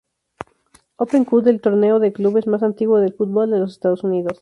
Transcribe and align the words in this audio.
Open 0.97 1.25
Cup, 1.25 1.43
del 1.43 1.61
torneo 1.61 1.99
de 1.99 2.11
clubes 2.11 2.47
más 2.47 2.63
antiguo 2.63 2.97
del 2.97 3.13
fútbol 3.13 3.51
de 3.51 3.59
los 3.59 3.73
Estados 3.73 4.03
Unidos. 4.03 4.39